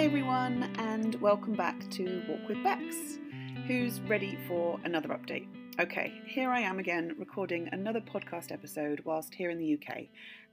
[0.00, 3.18] Hi, everyone, and welcome back to Walk with Bex.
[3.66, 5.46] Who's ready for another update?
[5.78, 10.06] Okay, here I am again recording another podcast episode whilst here in the UK,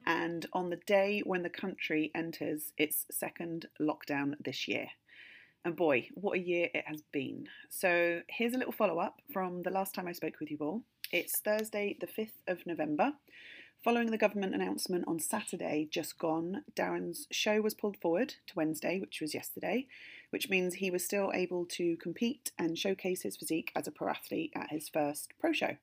[0.06, 4.88] and on the day when the country enters its second lockdown this year.
[5.64, 7.48] And boy, what a year it has been.
[7.70, 10.82] So, here's a little follow up from the last time I spoke with you all.
[11.14, 13.14] It's Thursday, the 5th of November.
[13.84, 19.00] Following the government announcement on Saturday, just gone, Darren's show was pulled forward to Wednesday,
[19.00, 19.88] which was yesterday,
[20.32, 24.10] which means he was still able to compete and showcase his physique as a pro
[24.10, 25.78] athlete at his first pro show.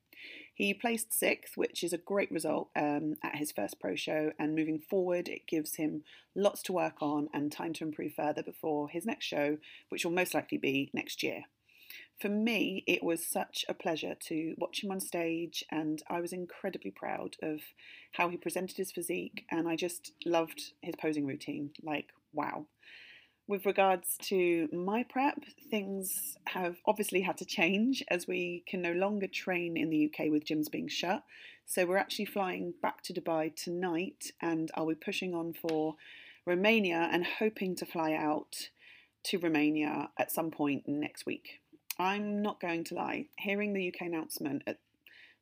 [0.55, 4.57] He placed sixth, which is a great result um, at his first pro show, and
[4.57, 6.03] moving forward, it gives him
[6.35, 9.57] lots to work on and time to improve further before his next show,
[9.89, 11.45] which will most likely be next year
[12.21, 16.33] for me, it was such a pleasure to watch him on stage, and I was
[16.33, 17.61] incredibly proud of
[18.13, 21.71] how he presented his physique, and I just loved his posing routine.
[21.83, 22.67] Like, wow.
[23.47, 28.93] With regards to my prep, things have obviously had to change as we can no
[28.93, 31.25] longer train in the UK with gyms being shut.
[31.67, 35.97] So we're actually flying back to Dubai tonight, and I'll be pushing on for
[36.47, 38.71] Romania and hoping to fly out
[39.25, 41.61] to Romania at some point next week.
[41.99, 44.79] I'm not going to lie, hearing the UK announcement at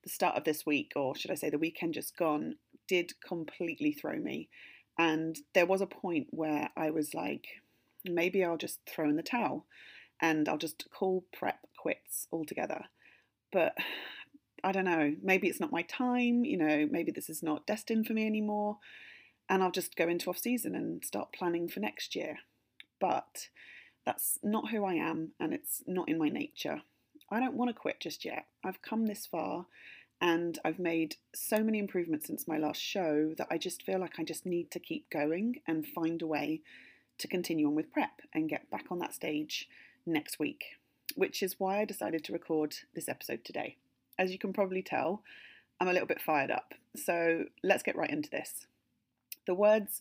[0.04, 2.56] the start of this week, or should I say the weekend just gone,
[2.88, 4.48] did completely throw me.
[4.98, 7.46] And there was a point where I was like,
[8.04, 9.66] maybe I'll just throw in the towel
[10.20, 12.84] and I'll just call prep quits altogether.
[13.50, 13.74] But
[14.64, 18.06] I don't know, maybe it's not my time, you know, maybe this is not destined
[18.06, 18.78] for me anymore.
[19.48, 22.38] And I'll just go into off season and start planning for next year.
[23.00, 23.48] But
[24.04, 26.82] that's not who I am and it's not in my nature.
[27.30, 28.46] I don't want to quit just yet.
[28.64, 29.66] I've come this far
[30.20, 34.18] and I've made so many improvements since my last show that I just feel like
[34.18, 36.60] I just need to keep going and find a way
[37.18, 39.68] to continue on with prep and get back on that stage
[40.06, 40.64] next week,
[41.16, 43.76] which is why I decided to record this episode today.
[44.18, 45.22] As you can probably tell,
[45.80, 46.74] I'm a little bit fired up.
[46.94, 48.66] So let's get right into this.
[49.46, 50.00] The words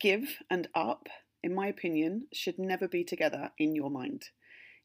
[0.00, 1.08] give and up
[1.42, 4.26] in my opinion, should never be together in your mind.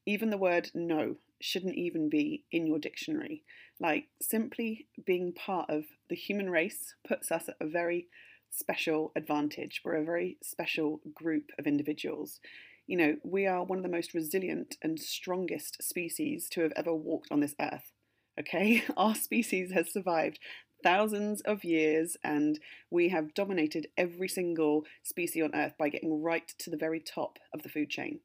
[0.05, 3.43] Even the word no shouldn't even be in your dictionary.
[3.79, 8.07] Like, simply being part of the human race puts us at a very
[8.49, 9.81] special advantage.
[9.83, 12.39] We're a very special group of individuals.
[12.87, 16.93] You know, we are one of the most resilient and strongest species to have ever
[16.93, 17.91] walked on this earth.
[18.39, 20.39] Okay, our species has survived
[20.87, 26.47] thousands of years, and we have dominated every single species on Earth by getting right
[26.59, 28.21] to the very top of the food chain.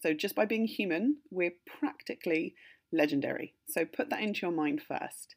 [0.00, 2.56] So, just by being human, we're practically
[2.92, 3.54] legendary.
[3.68, 5.36] So, put that into your mind first.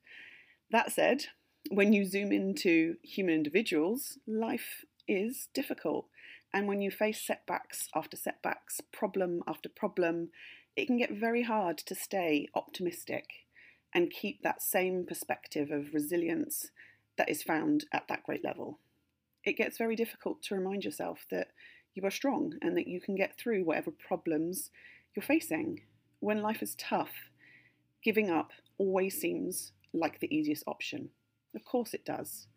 [0.72, 1.26] That said,
[1.70, 6.08] when you zoom into human individuals, life is difficult.
[6.52, 10.30] And when you face setbacks after setbacks, problem after problem,
[10.76, 13.43] it can get very hard to stay optimistic
[13.94, 16.72] and keep that same perspective of resilience
[17.18, 18.80] that is found at that great level.
[19.44, 21.48] It gets very difficult to remind yourself that
[21.94, 24.72] you are strong and that you can get through whatever problems
[25.16, 25.82] you're facing.
[26.20, 27.12] When life is tough,
[28.04, 31.10] giving up always seems like the easiest option.
[31.56, 32.48] Of course it does.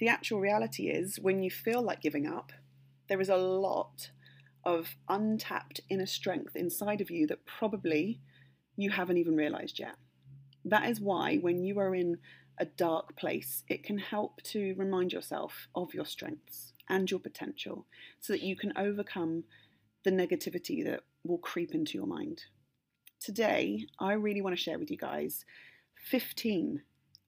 [0.00, 2.52] The actual reality is, when you feel like giving up,
[3.08, 4.10] there is a lot
[4.64, 8.20] of untapped inner strength inside of you that probably
[8.76, 9.94] you haven't even realized yet.
[10.66, 12.18] That is why, when you are in
[12.58, 17.86] a dark place, it can help to remind yourself of your strengths and your potential
[18.20, 19.44] so that you can overcome
[20.04, 22.42] the negativity that will creep into your mind.
[23.20, 25.44] Today, I really want to share with you guys
[26.10, 26.82] 15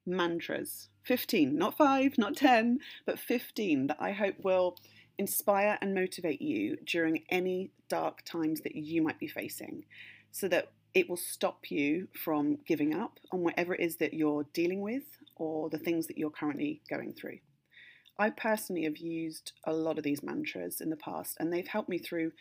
[0.06, 4.76] mantras 15, not five, not 10, but 15 that I hope will
[5.16, 9.86] inspire and motivate you during any dark times that you might be facing
[10.30, 14.44] so that it will stop you from giving up on whatever it is that you're
[14.52, 15.04] dealing with
[15.36, 17.38] or the things that you're currently going through.
[18.18, 21.88] I personally have used a lot of these mantras in the past, and they've helped
[21.88, 22.32] me through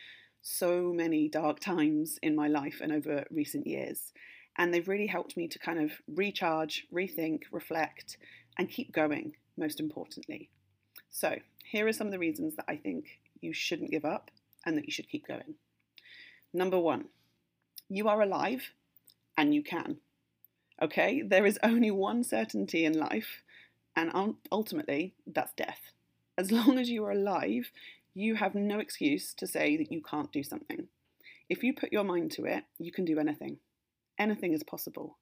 [0.42, 4.12] so many dark times in my life and over recent years.
[4.56, 8.18] And they've really helped me to kind of recharge, rethink, reflect,
[8.58, 10.50] and keep going, most importantly.
[11.10, 13.04] So, here are some of the reasons that I think
[13.40, 14.32] you shouldn't give up
[14.66, 15.54] and that you should keep going.
[16.52, 17.04] Number one,
[17.88, 18.72] you are alive
[19.36, 19.98] and you can.
[20.82, 21.22] Okay?
[21.22, 23.42] There is only one certainty in life,
[23.96, 25.92] and ultimately, that's death.
[26.36, 27.70] As long as you are alive,
[28.14, 30.88] you have no excuse to say that you can't do something.
[31.48, 33.58] If you put your mind to it, you can do anything.
[34.18, 35.18] Anything is possible.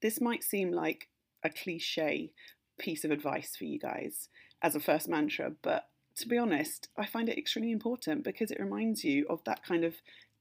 [0.00, 1.08] This might seem like
[1.44, 2.30] a cliche
[2.78, 4.28] piece of advice for you guys
[4.62, 8.60] as a first mantra, but to be honest, I find it extremely important because it
[8.60, 9.94] reminds you of that kind of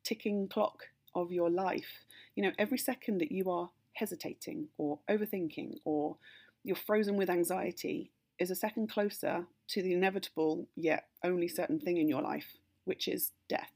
[0.03, 0.85] ticking clock
[1.17, 2.05] of your life.
[2.35, 6.17] You know, every second that you are hesitating or overthinking or
[6.63, 11.97] you're frozen with anxiety is a second closer to the inevitable yet only certain thing
[11.97, 13.71] in your life, which is death.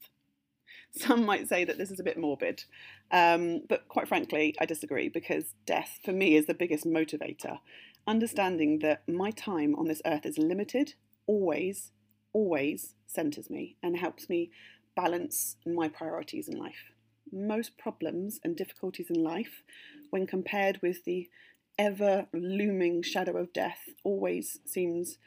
[0.91, 2.65] Some might say that this is a bit morbid,
[3.11, 7.59] um, but quite frankly, I disagree because death for me is the biggest motivator.
[8.07, 10.95] Understanding that my time on this earth is limited
[11.27, 11.91] always,
[12.33, 14.51] always centres me and helps me
[14.95, 16.91] balance my priorities in life.
[17.31, 19.63] Most problems and difficulties in life,
[20.09, 21.29] when compared with the
[21.77, 25.17] ever looming shadow of death, always seems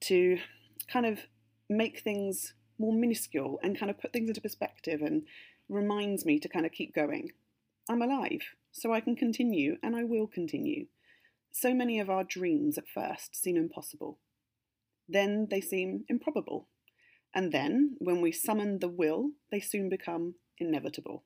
[0.00, 0.38] to
[0.88, 1.20] kind of
[1.68, 5.24] make things more minuscule and kind of put things into perspective and
[5.68, 7.32] reminds me to kind of keep going.
[7.88, 8.42] I'm alive,
[8.72, 10.86] so I can continue and I will continue.
[11.52, 14.18] So many of our dreams at first seem impossible.
[15.08, 16.68] Then they seem improbable.
[17.34, 21.24] And then, when we summon the will, they soon become inevitable.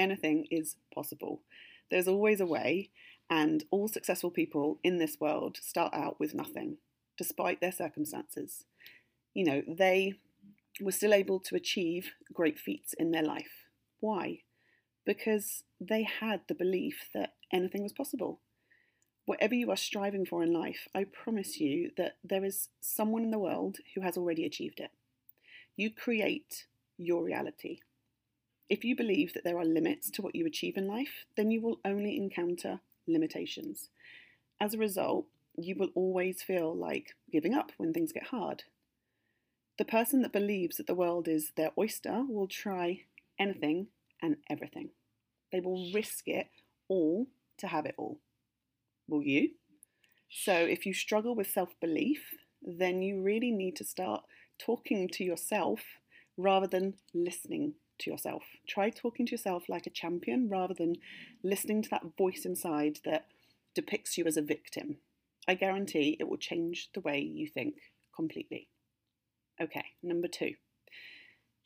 [0.00, 1.42] Anything is possible.
[1.90, 2.88] There's always a way,
[3.28, 6.78] and all successful people in this world start out with nothing,
[7.18, 8.64] despite their circumstances.
[9.34, 10.14] You know, they
[10.80, 13.66] were still able to achieve great feats in their life.
[14.00, 14.38] Why?
[15.04, 18.40] Because they had the belief that anything was possible.
[19.26, 23.30] Whatever you are striving for in life, I promise you that there is someone in
[23.30, 24.92] the world who has already achieved it.
[25.76, 26.64] You create
[26.96, 27.80] your reality.
[28.70, 31.60] If you believe that there are limits to what you achieve in life, then you
[31.60, 33.88] will only encounter limitations.
[34.60, 35.26] As a result,
[35.56, 38.62] you will always feel like giving up when things get hard.
[39.76, 43.00] The person that believes that the world is their oyster will try
[43.40, 43.88] anything
[44.22, 44.90] and everything.
[45.50, 46.46] They will risk it
[46.88, 47.26] all
[47.58, 48.20] to have it all.
[49.08, 49.50] Will you?
[50.28, 52.22] So, if you struggle with self belief,
[52.62, 54.22] then you really need to start
[54.58, 55.80] talking to yourself
[56.36, 58.42] rather than listening to yourself.
[58.66, 60.96] Try talking to yourself like a champion rather than
[61.42, 63.26] listening to that voice inside that
[63.74, 64.96] depicts you as a victim.
[65.48, 67.76] I guarantee it will change the way you think
[68.14, 68.68] completely.
[69.60, 70.54] Okay, number two.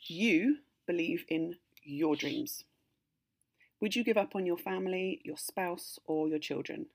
[0.00, 2.64] You believe in your dreams.
[3.81, 6.86] Would you give up on your family, your spouse, or your children?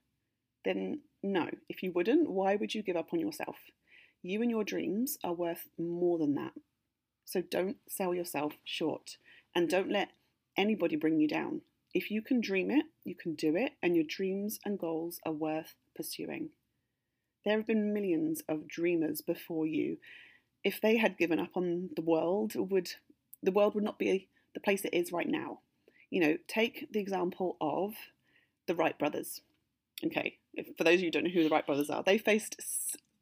[0.64, 1.48] Then no.
[1.68, 3.56] If you wouldn't, why would you give up on yourself?
[4.22, 6.52] You and your dreams are worth more than that.
[7.24, 9.16] So don't sell yourself short
[9.54, 10.10] and don't let
[10.56, 11.62] anybody bring you down.
[11.92, 15.32] If you can dream it, you can do it, and your dreams and goals are
[15.32, 16.50] worth pursuing.
[17.44, 19.98] There have been millions of dreamers before you.
[20.62, 22.92] If they had given up on the world, would
[23.42, 25.60] the world would not be the place it is right now.
[26.10, 27.94] You know, take the example of
[28.66, 29.40] the Wright brothers.
[30.04, 32.18] Okay, if, for those of you who don't know who the Wright brothers are, they
[32.18, 32.56] faced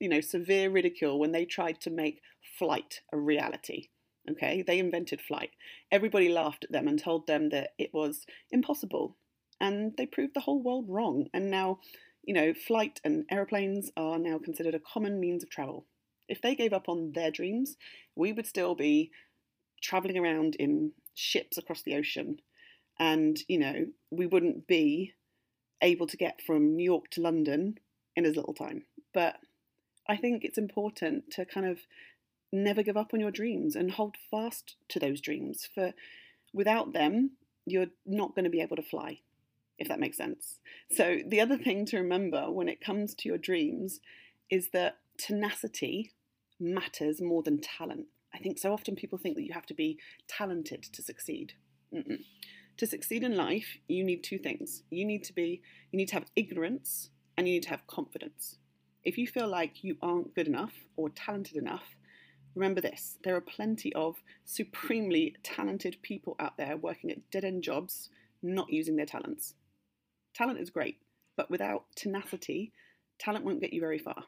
[0.00, 2.20] you know severe ridicule when they tried to make
[2.58, 3.88] flight a reality.
[4.28, 5.50] Okay, they invented flight.
[5.90, 9.16] Everybody laughed at them and told them that it was impossible.
[9.60, 11.28] And they proved the whole world wrong.
[11.32, 11.80] And now,
[12.22, 15.86] you know, flight and aeroplanes are now considered a common means of travel.
[16.28, 17.76] If they gave up on their dreams,
[18.14, 19.10] we would still be
[19.82, 22.40] traveling around in ships across the ocean.
[22.98, 25.14] And, you know, we wouldn't be
[25.80, 27.78] able to get from New York to London
[28.14, 28.84] in as little time.
[29.14, 29.36] But
[30.08, 31.78] I think it's important to kind of
[32.52, 35.68] never give up on your dreams and hold fast to those dreams.
[35.74, 35.92] For
[36.52, 37.32] without them,
[37.66, 39.20] you're not going to be able to fly,
[39.78, 40.60] if that makes sense.
[40.90, 44.00] So, the other thing to remember when it comes to your dreams
[44.50, 46.12] is that tenacity
[46.58, 48.06] matters more than talent.
[48.34, 51.54] I think so often people think that you have to be talented to succeed.
[51.94, 52.20] Mm-mm.
[52.78, 54.82] To succeed in life, you need two things.
[54.90, 58.58] You need to be you need to have ignorance and you need to have confidence.
[59.04, 61.96] If you feel like you aren't good enough or talented enough,
[62.54, 67.62] Remember this there are plenty of supremely talented people out there working at dead end
[67.62, 68.10] jobs,
[68.42, 69.54] not using their talents.
[70.34, 70.98] Talent is great,
[71.36, 72.72] but without tenacity,
[73.18, 74.24] talent won't get you very far.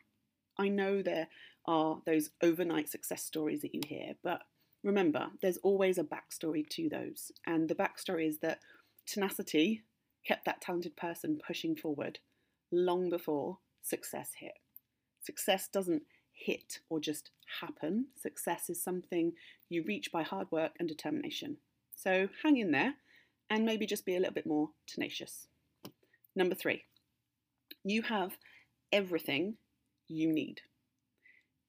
[0.58, 1.28] I know there
[1.66, 4.42] are those overnight success stories that you hear, but
[4.82, 7.32] remember, there's always a backstory to those.
[7.46, 8.60] And the backstory is that
[9.06, 9.82] tenacity
[10.26, 12.18] kept that talented person pushing forward
[12.72, 14.52] long before success hit.
[15.22, 16.02] Success doesn't
[16.40, 17.30] hit or just
[17.60, 18.06] happen.
[18.20, 19.32] Success is something
[19.68, 21.58] you reach by hard work and determination.
[21.94, 22.94] So hang in there
[23.48, 25.46] and maybe just be a little bit more tenacious.
[26.34, 26.84] Number three,
[27.84, 28.36] you have
[28.92, 29.56] everything
[30.08, 30.62] you need.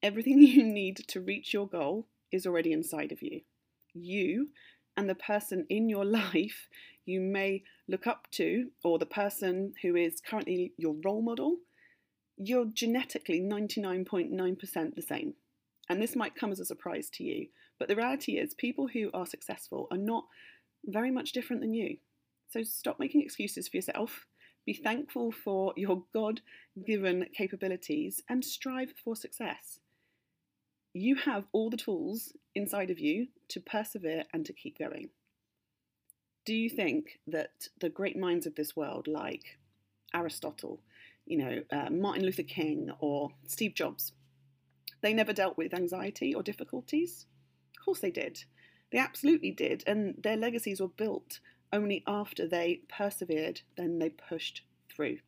[0.02, 3.42] Everything you need to reach your goal is already inside of you.
[3.92, 4.48] You
[4.96, 6.68] and the person in your life
[7.04, 11.56] you may look up to, or the person who is currently your role model,
[12.48, 15.34] you're genetically 99.9% the same.
[15.88, 19.10] And this might come as a surprise to you, but the reality is, people who
[19.12, 20.24] are successful are not
[20.84, 21.98] very much different than you.
[22.48, 24.26] So stop making excuses for yourself,
[24.64, 26.40] be thankful for your God
[26.86, 29.80] given capabilities, and strive for success.
[30.94, 35.08] You have all the tools inside of you to persevere and to keep going.
[36.44, 39.58] Do you think that the great minds of this world, like
[40.14, 40.80] Aristotle,
[41.32, 44.12] you know, uh, Martin Luther King, or Steve Jobs,
[45.00, 47.24] they never dealt with anxiety or difficulties?
[47.78, 48.44] Of course they did.
[48.90, 51.40] They absolutely did, and their legacies were built
[51.72, 54.60] only after they persevered, then they pushed
[54.94, 55.20] through.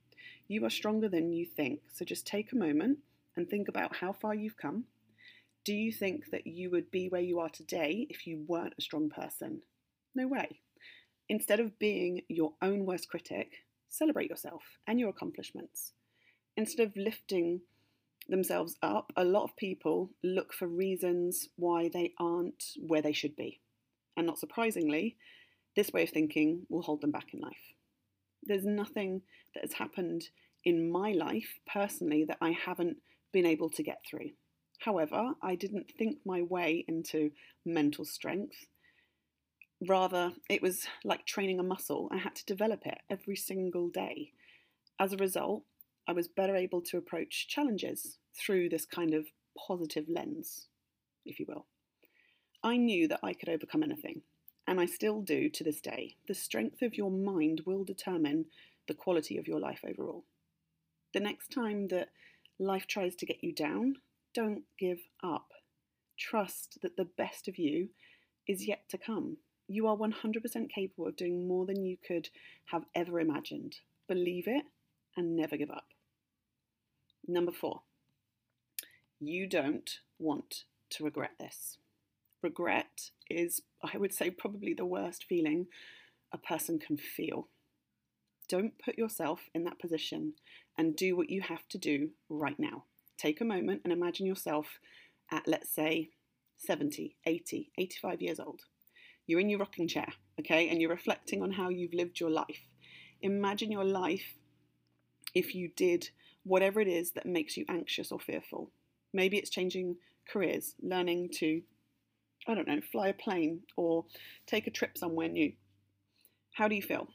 [0.46, 2.98] You are stronger than you think, so just take a moment
[3.34, 4.84] and think about how far you've come.
[5.64, 8.82] Do you think that you would be where you are today if you weren't a
[8.82, 9.62] strong person?
[10.14, 10.60] No way.
[11.30, 15.92] Instead of being your own worst critic, celebrate yourself and your accomplishments.
[16.56, 17.60] Instead of lifting
[18.28, 23.36] themselves up, a lot of people look for reasons why they aren't where they should
[23.36, 23.60] be.
[24.16, 25.16] And not surprisingly,
[25.76, 27.74] this way of thinking will hold them back in life.
[28.42, 29.22] There's nothing
[29.54, 30.28] that has happened
[30.64, 32.98] in my life personally that I haven't
[33.32, 34.30] been able to get through.
[34.80, 37.30] However, I didn't think my way into
[37.64, 38.66] mental strength.
[39.80, 42.08] Rather, it was like training a muscle.
[42.12, 44.32] I had to develop it every single day.
[44.98, 45.64] As a result,
[46.06, 49.26] I was better able to approach challenges through this kind of
[49.56, 50.68] positive lens,
[51.24, 51.66] if you will.
[52.62, 54.22] I knew that I could overcome anything,
[54.66, 56.16] and I still do to this day.
[56.28, 58.46] The strength of your mind will determine
[58.86, 60.24] the quality of your life overall.
[61.12, 62.08] The next time that
[62.58, 63.96] life tries to get you down,
[64.34, 65.52] don't give up.
[66.18, 67.88] Trust that the best of you
[68.46, 69.38] is yet to come.
[69.68, 72.28] You are 100% capable of doing more than you could
[72.66, 73.76] have ever imagined.
[74.06, 74.64] Believe it
[75.16, 75.86] and never give up.
[77.26, 77.82] Number four,
[79.20, 81.78] you don't want to regret this.
[82.42, 85.66] Regret is, I would say, probably the worst feeling
[86.32, 87.48] a person can feel.
[88.48, 90.34] Don't put yourself in that position
[90.76, 92.84] and do what you have to do right now.
[93.16, 94.78] Take a moment and imagine yourself
[95.30, 96.10] at, let's say,
[96.58, 98.62] 70, 80, 85 years old.
[99.26, 100.08] You're in your rocking chair,
[100.40, 102.68] okay, and you're reflecting on how you've lived your life.
[103.22, 104.34] Imagine your life
[105.34, 106.10] if you did
[106.44, 108.70] whatever it is that makes you anxious or fearful.
[109.12, 109.96] Maybe it's changing
[110.28, 111.62] careers, learning to,
[112.46, 114.04] I don't know, fly a plane or
[114.46, 115.52] take a trip somewhere new.
[116.52, 117.08] How do you feel?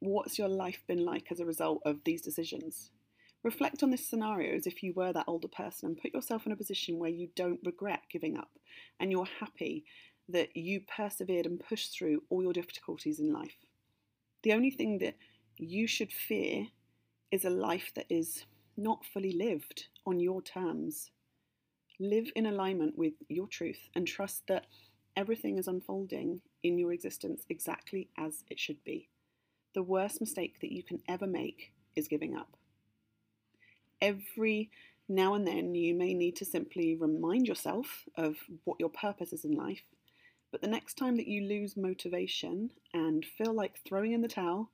[0.00, 2.90] What's your life been like as a result of these decisions?
[3.42, 6.52] Reflect on this scenario as if you were that older person and put yourself in
[6.52, 8.50] a position where you don't regret giving up
[9.00, 9.84] and you're happy
[10.28, 13.56] that you persevered and pushed through all your difficulties in life.
[14.42, 15.16] The only thing that
[15.56, 16.66] you should fear
[17.30, 18.44] is a life that is
[18.76, 21.10] not fully lived on your terms.
[21.98, 24.66] Live in alignment with your truth and trust that
[25.16, 29.08] everything is unfolding in your existence exactly as it should be.
[29.74, 32.56] The worst mistake that you can ever make is giving up.
[34.00, 34.70] Every
[35.08, 39.44] now and then, you may need to simply remind yourself of what your purpose is
[39.44, 39.82] in life.
[40.52, 44.70] But the next time that you lose motivation and feel like throwing in the towel,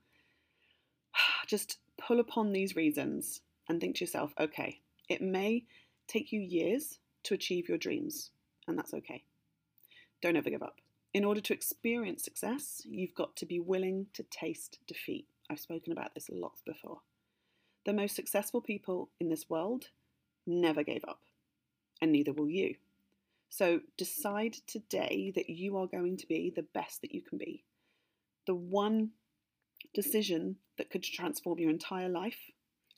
[1.46, 5.64] just pull upon these reasons and think to yourself, okay, it may
[6.08, 8.30] take you years to achieve your dreams,
[8.66, 9.22] and that's okay.
[10.20, 10.80] Don't ever give up.
[11.14, 15.26] In order to experience success, you've got to be willing to taste defeat.
[15.50, 17.00] I've spoken about this lots before.
[17.84, 19.88] The most successful people in this world
[20.46, 21.20] never gave up,
[22.00, 22.76] and neither will you.
[23.52, 27.64] So decide today that you are going to be the best that you can be.
[28.46, 29.10] The one
[29.92, 32.38] decision that could transform your entire life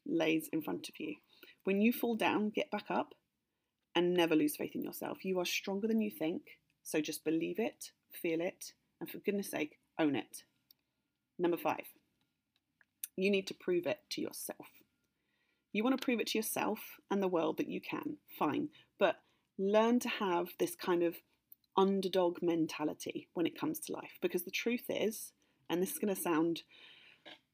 [0.07, 1.17] lays in front of you.
[1.65, 3.15] When you fall down, get back up
[3.97, 5.25] and never lose faith in yourself.
[5.25, 6.43] You are stronger than you think,
[6.85, 10.45] so just believe it, feel it, and for goodness sake, own it.
[11.37, 11.87] Number five,
[13.17, 14.69] you need to prove it to yourself.
[15.73, 16.79] You want to prove it to yourself
[17.11, 18.69] and the world that you can, fine,
[19.01, 19.17] but
[19.59, 21.17] learn to have this kind of
[21.77, 25.33] underdog mentality when it comes to life because the truth is,
[25.69, 26.63] and this is going to sound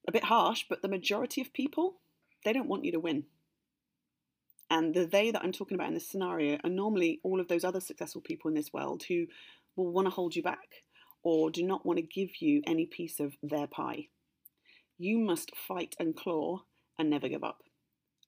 [0.08, 1.96] a bit harsh, but the majority of people,
[2.44, 3.24] they don't want you to win.
[4.70, 7.64] And the they that I'm talking about in this scenario are normally all of those
[7.64, 9.26] other successful people in this world who
[9.76, 10.84] will want to hold you back
[11.22, 14.06] or do not want to give you any piece of their pie.
[14.96, 16.62] You must fight and claw
[16.98, 17.62] and never give up.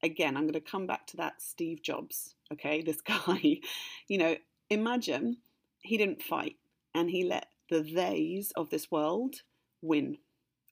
[0.03, 2.83] Again, I'm going to come back to that Steve Jobs, okay?
[2.83, 3.61] This guy,
[4.09, 4.37] you know,
[4.71, 5.39] imagine
[5.81, 6.57] he didn't fight
[6.95, 9.37] and he let the theys of this world
[9.81, 10.19] win.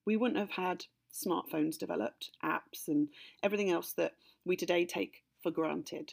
[0.06, 3.08] We wouldn't have had smartphones developed, apps, and
[3.42, 4.12] everything else that
[4.44, 6.12] we today take for granted.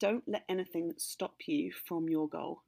[0.00, 2.62] Don't let anything stop you from your goal.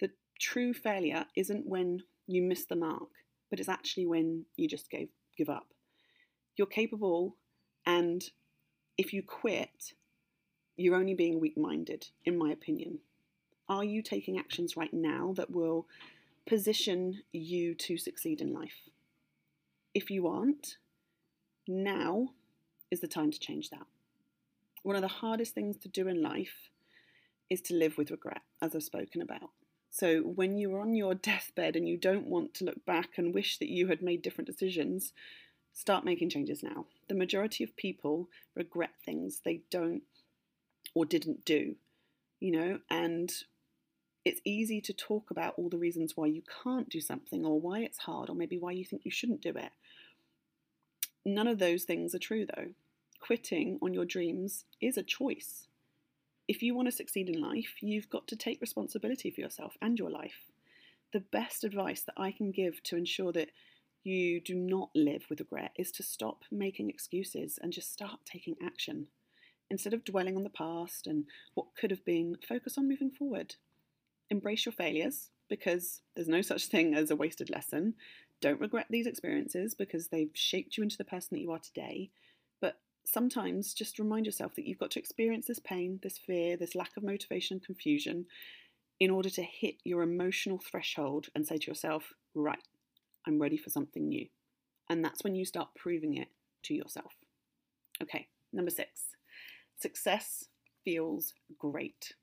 [0.00, 3.08] The true failure isn't when you miss the mark,
[3.50, 5.66] but it's actually when you just gave, give up.
[6.56, 7.36] You're capable,
[7.86, 8.24] and
[8.96, 9.94] if you quit,
[10.76, 12.98] you're only being weak minded, in my opinion.
[13.68, 15.86] Are you taking actions right now that will
[16.46, 18.88] position you to succeed in life?
[19.94, 20.76] If you aren't,
[21.66, 22.30] now
[22.90, 23.86] is the time to change that.
[24.82, 26.68] One of the hardest things to do in life
[27.48, 29.50] is to live with regret, as I've spoken about.
[29.90, 33.58] So, when you're on your deathbed and you don't want to look back and wish
[33.58, 35.12] that you had made different decisions,
[35.72, 36.86] start making changes now.
[37.08, 40.02] The majority of people regret things they don't
[40.94, 41.76] or didn't do,
[42.40, 43.32] you know, and
[44.24, 47.80] it's easy to talk about all the reasons why you can't do something or why
[47.80, 49.70] it's hard or maybe why you think you shouldn't do it.
[51.26, 52.68] None of those things are true though.
[53.20, 55.66] Quitting on your dreams is a choice.
[56.46, 59.98] If you want to succeed in life, you've got to take responsibility for yourself and
[59.98, 60.50] your life.
[61.12, 63.50] The best advice that I can give to ensure that
[64.04, 68.56] you do not live with regret is to stop making excuses and just start taking
[68.64, 69.06] action.
[69.70, 73.56] Instead of dwelling on the past and what could have been, focus on moving forward.
[74.30, 77.94] Embrace your failures because there's no such thing as a wasted lesson.
[78.40, 82.10] Don't regret these experiences because they've shaped you into the person that you are today.
[82.60, 86.74] But sometimes just remind yourself that you've got to experience this pain, this fear, this
[86.74, 88.26] lack of motivation and confusion
[89.00, 92.62] in order to hit your emotional threshold and say to yourself, right,
[93.26, 94.26] I'm ready for something new.
[94.88, 96.28] And that's when you start proving it
[96.64, 97.14] to yourself.
[98.02, 99.14] Okay, number six
[99.76, 100.44] success
[100.84, 102.14] feels great.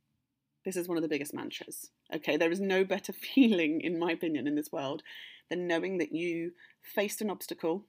[0.64, 1.90] This is one of the biggest mantras.
[2.14, 5.04] Okay, there is no better feeling, in my opinion, in this world
[5.50, 7.86] than knowing that you faced an obstacle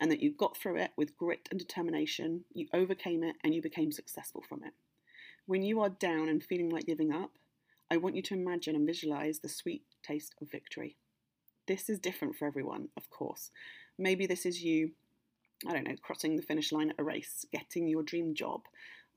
[0.00, 3.62] and that you got through it with grit and determination, you overcame it, and you
[3.62, 4.72] became successful from it.
[5.46, 7.32] When you are down and feeling like giving up,
[7.90, 10.96] I want you to imagine and visualize the sweet taste of victory.
[11.68, 13.50] This is different for everyone, of course.
[13.98, 14.92] Maybe this is you,
[15.68, 18.62] I don't know, crossing the finish line at a race, getting your dream job,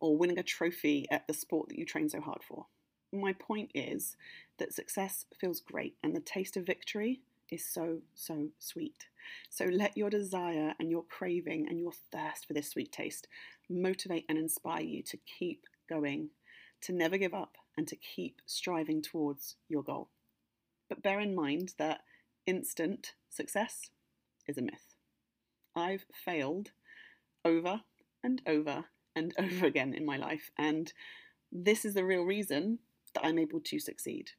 [0.02, 2.66] or winning a trophy at the sport that you train so hard for.
[3.14, 4.18] My point is
[4.60, 9.08] that success feels great and the taste of victory is so, so sweet.
[9.50, 13.30] So let your desire and your craving and your thirst for this sweet taste
[13.70, 16.30] motivate and inspire you to keep going,
[16.82, 20.10] to never give up, and to keep striving towards your goal.
[20.90, 22.02] But bear in mind that
[22.46, 23.90] instant success
[24.48, 24.96] is a myth.
[25.76, 26.72] I've failed
[27.46, 27.82] over
[28.24, 30.92] and over and over again in my life, and
[31.52, 32.80] this is the real reason
[33.14, 34.32] that I'm able to succeed.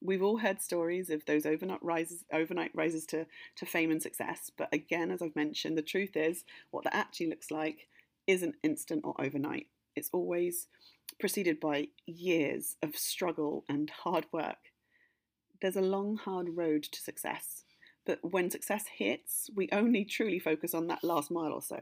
[0.00, 4.50] We've all heard stories of those overnight rises, overnight rises to, to fame and success,
[4.56, 7.88] but again, as I've mentioned, the truth is what that actually looks like
[8.26, 9.68] isn't instant or overnight.
[9.96, 10.66] It's always
[11.20, 14.72] preceded by years of struggle and hard work
[15.64, 17.64] there's a long, hard road to success,
[18.04, 21.80] but when success hits, we only truly focus on that last mile or so.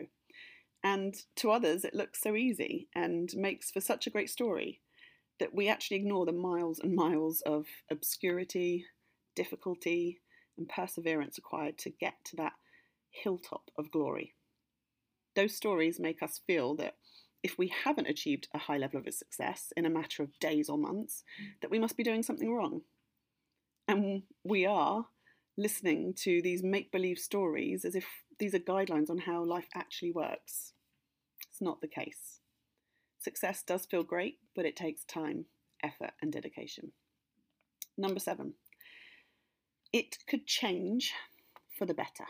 [0.85, 4.83] And to others, it looks so easy and makes for such a great story
[5.41, 8.87] that we actually ignore the miles and miles of obscurity,
[9.35, 10.21] difficulty,
[10.57, 12.53] and perseverance required to get to that
[13.11, 14.37] hilltop of glory.
[15.35, 16.99] Those stories make us feel that
[17.43, 20.79] if we haven't achieved a high level of success in a matter of days or
[20.79, 21.61] months, mm.
[21.63, 22.83] that we must be doing something wrong
[23.93, 25.05] and we are
[25.59, 28.07] listening to these make believe stories as if
[28.39, 30.73] these are guidelines on how life actually works.
[31.51, 32.41] It's not the case.
[33.21, 35.45] Success does feel great, but it takes time,
[35.85, 36.93] effort, and dedication.
[37.99, 38.55] Number seven,
[39.93, 41.13] it could change
[41.79, 42.25] for the better.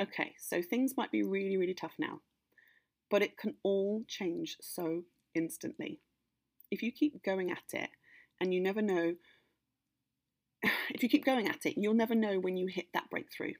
[0.00, 2.20] Okay, so things might be really, really tough now,
[3.10, 6.00] but it can all change so instantly.
[6.70, 7.88] If you keep going at it
[8.40, 9.14] and you never know
[10.90, 13.54] if you keep going at it, you'll never know when you hit that breakthrough.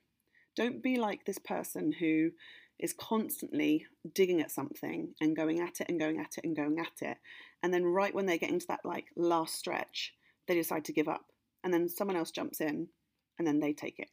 [0.57, 2.31] Don't be like this person who
[2.79, 6.79] is constantly digging at something and going at it and going at it and going
[6.79, 7.19] at it.
[7.63, 10.15] And then right when they get into that like last stretch,
[10.47, 11.27] they decide to give up.
[11.65, 12.89] And then someone else jumps in
[13.39, 14.11] and then they take it.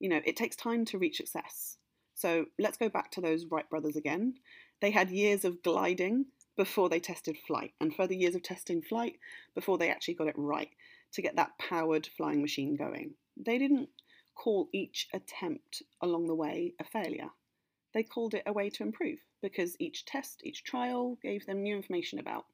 [0.00, 1.78] You know, it takes time to reach success.
[2.14, 4.34] So let's go back to those Wright brothers again.
[4.80, 9.14] They had years of gliding before they tested flight, and further years of testing flight
[9.54, 10.70] before they actually got it right
[11.12, 13.14] to get that powered flying machine going.
[13.36, 13.88] They didn't
[14.34, 17.30] call each attempt along the way a failure.
[17.94, 21.76] They called it a way to improve because each test, each trial gave them new
[21.76, 22.44] information about,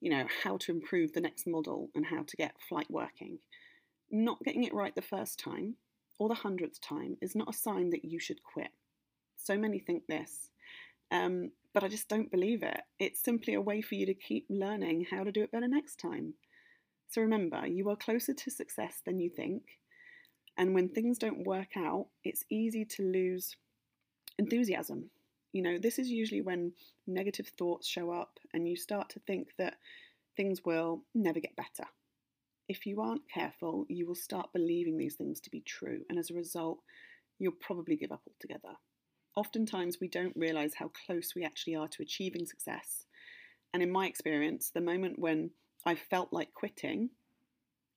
[0.00, 3.38] you know, how to improve the next model and how to get flight working.
[4.10, 5.76] Not getting it right the first time
[6.18, 8.70] or the hundredth time is not a sign that you should quit.
[9.36, 10.50] So many think this.
[11.10, 12.80] Um, but I just don't believe it.
[12.98, 15.96] It's simply a way for you to keep learning how to do it better next
[15.96, 16.34] time.
[17.08, 19.62] So remember, you are closer to success than you think.
[20.56, 23.56] And when things don't work out, it's easy to lose
[24.38, 25.10] enthusiasm.
[25.52, 26.72] You know, this is usually when
[27.06, 29.76] negative thoughts show up and you start to think that
[30.36, 31.88] things will never get better.
[32.68, 36.30] If you aren't careful, you will start believing these things to be true, and as
[36.30, 36.78] a result,
[37.38, 38.74] you'll probably give up altogether.
[39.36, 43.06] Oftentimes, we don't realize how close we actually are to achieving success.
[43.72, 45.50] And in my experience, the moment when
[45.86, 47.10] I felt like quitting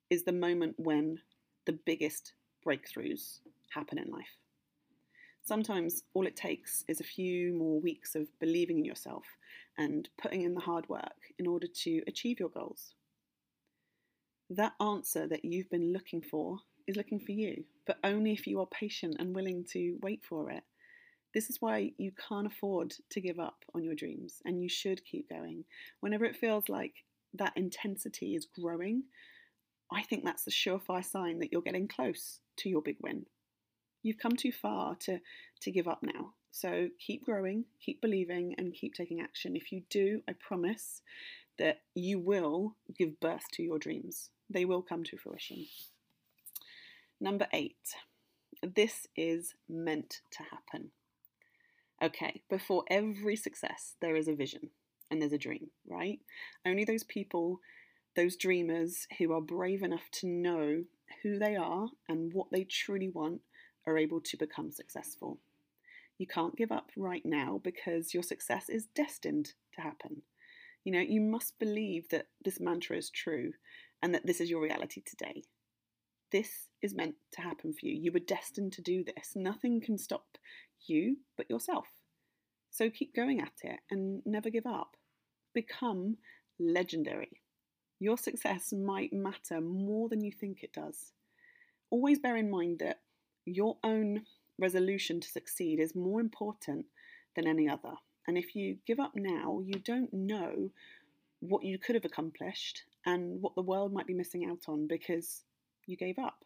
[0.09, 1.19] is the moment when
[1.65, 2.33] the biggest
[2.65, 3.39] breakthroughs
[3.73, 4.37] happen in life.
[5.43, 9.25] Sometimes all it takes is a few more weeks of believing in yourself
[9.77, 12.93] and putting in the hard work in order to achieve your goals.
[14.49, 18.59] That answer that you've been looking for is looking for you, but only if you
[18.59, 20.63] are patient and willing to wait for it.
[21.33, 25.03] This is why you can't afford to give up on your dreams and you should
[25.05, 25.63] keep going.
[26.01, 26.93] Whenever it feels like
[27.33, 29.03] that intensity is growing,
[29.91, 33.25] I think that's the surefire sign that you're getting close to your big win.
[34.03, 35.19] You've come too far to,
[35.61, 36.33] to give up now.
[36.51, 39.55] So keep growing, keep believing, and keep taking action.
[39.55, 41.01] If you do, I promise
[41.57, 44.29] that you will give birth to your dreams.
[44.49, 45.65] They will come to fruition.
[47.19, 47.95] Number eight,
[48.63, 50.91] this is meant to happen.
[52.03, 54.71] Okay, before every success, there is a vision
[55.11, 56.19] and there's a dream, right?
[56.65, 57.59] Only those people,
[58.15, 60.83] those dreamers who are brave enough to know
[61.21, 63.41] who they are and what they truly want
[63.85, 65.39] are able to become successful.
[66.17, 70.21] You can't give up right now because your success is destined to happen.
[70.83, 73.53] You know, you must believe that this mantra is true
[74.01, 75.43] and that this is your reality today.
[76.31, 77.93] This is meant to happen for you.
[77.93, 79.33] You were destined to do this.
[79.35, 80.37] Nothing can stop
[80.87, 81.87] you but yourself.
[82.69, 84.95] So keep going at it and never give up.
[85.53, 86.17] Become
[86.59, 87.41] legendary.
[87.99, 91.13] Your success might matter more than you think it does.
[91.89, 93.01] Always bear in mind that
[93.45, 94.23] your own
[94.57, 96.85] resolution to succeed is more important
[97.35, 97.93] than any other.
[98.27, 100.71] And if you give up now, you don't know
[101.39, 105.43] what you could have accomplished and what the world might be missing out on because
[105.87, 106.45] you gave up.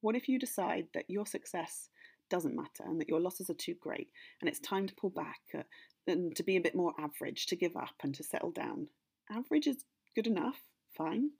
[0.00, 1.90] What if you decide that your success
[2.30, 4.08] doesn't matter and that your losses are too great
[4.40, 5.62] and it's time to pull back uh,
[6.08, 8.88] and to be a bit more average, to give up and to settle down?
[9.30, 10.60] Average is good enough,
[10.96, 11.30] fine,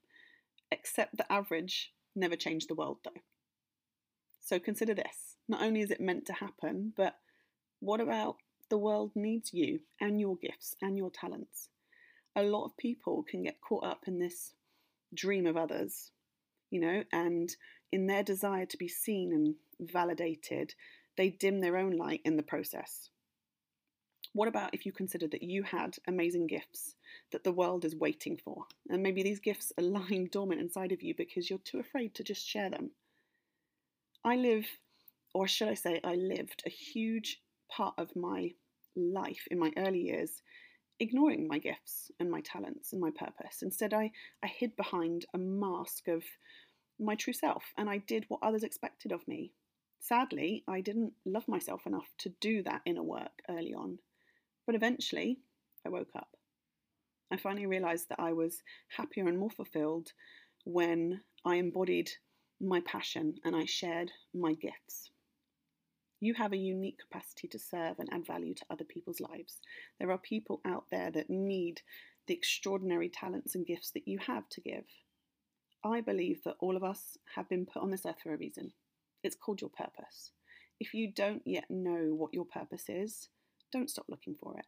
[0.71, 3.21] except that average never changed the world though.
[4.41, 5.35] So consider this.
[5.47, 7.15] Not only is it meant to happen, but
[7.79, 8.37] what about
[8.69, 11.69] the world needs you and your gifts and your talents?
[12.35, 14.53] A lot of people can get caught up in this
[15.13, 16.11] dream of others,
[16.69, 17.55] you know, and
[17.91, 19.55] in their desire to be seen and
[19.91, 20.73] validated,
[21.17, 23.09] they dim their own light in the process.
[24.33, 26.95] What about if you consider that you had amazing gifts
[27.31, 31.01] that the world is waiting for, and maybe these gifts are lying dormant inside of
[31.01, 32.91] you because you're too afraid to just share them?
[34.23, 34.65] I live,
[35.33, 38.51] or should I say, I lived a huge part of my
[38.95, 40.41] life in my early years
[40.99, 43.61] ignoring my gifts and my talents and my purpose.
[43.61, 44.11] Instead, I,
[44.43, 46.23] I hid behind a mask of
[46.99, 49.53] my true self and I did what others expected of me.
[50.01, 53.99] Sadly, I didn't love myself enough to do that inner work early on.
[54.69, 55.39] But eventually,
[55.83, 56.29] I woke up.
[57.31, 58.61] I finally realised that I was
[58.95, 60.13] happier and more fulfilled
[60.63, 62.11] when I embodied
[62.61, 65.09] my passion and I shared my gifts.
[66.19, 69.59] You have a unique capacity to serve and add value to other people's lives.
[69.99, 71.81] There are people out there that need
[72.27, 74.85] the extraordinary talents and gifts that you have to give.
[75.83, 78.73] I believe that all of us have been put on this earth for a reason.
[79.23, 80.29] It's called your purpose.
[80.79, 83.29] If you don't yet know what your purpose is,
[83.71, 84.65] don't stop looking for it.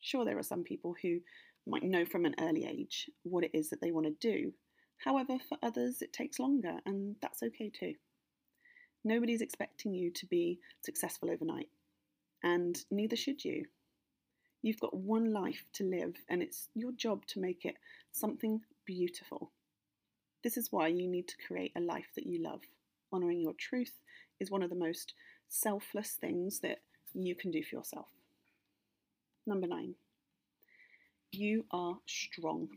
[0.00, 1.20] Sure, there are some people who
[1.66, 4.52] might know from an early age what it is that they want to do,
[5.04, 7.94] However, for others, it takes longer, and that's okay too.
[9.04, 11.68] Nobody's expecting you to be successful overnight,
[12.44, 13.66] and neither should you.
[14.62, 17.78] You've got one life to live, and it's your job to make it
[18.12, 19.50] something beautiful.
[20.44, 22.62] This is why you need to create a life that you love.
[23.12, 23.98] Honouring your truth
[24.38, 25.14] is one of the most
[25.48, 26.78] selfless things that
[27.12, 28.08] you can do for yourself.
[29.46, 29.94] Number nine,
[31.32, 32.68] you are strong.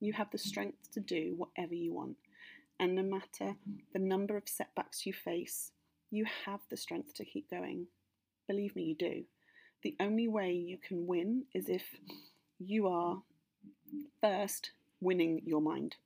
[0.00, 2.16] You have the strength to do whatever you want.
[2.80, 3.56] And no matter
[3.92, 5.70] the number of setbacks you face,
[6.10, 7.86] you have the strength to keep going.
[8.48, 9.24] Believe me, you do.
[9.82, 11.84] The only way you can win is if
[12.58, 13.22] you are
[14.20, 15.96] first winning your mind.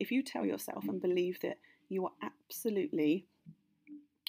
[0.00, 3.26] If you tell yourself and believe that you are absolutely,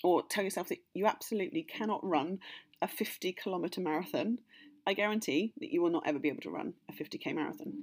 [0.03, 2.39] or tell yourself that you absolutely cannot run
[2.81, 4.39] a 50 kilometre marathon,
[4.87, 7.73] I guarantee that you will not ever be able to run a 50k marathon.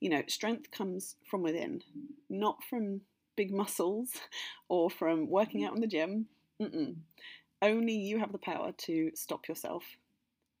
[0.00, 1.82] You know, strength comes from within,
[2.28, 3.02] not from
[3.36, 4.10] big muscles
[4.68, 6.26] or from working out in the gym.
[6.60, 6.96] Mm-mm.
[7.62, 9.84] Only you have the power to stop yourself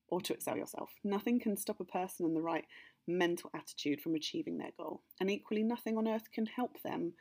[0.08, 0.90] or to excel yourself.
[1.04, 2.64] Nothing can stop a person in the right
[3.06, 5.00] mental attitude from achieving their goal.
[5.20, 7.14] And equally, nothing on earth can help them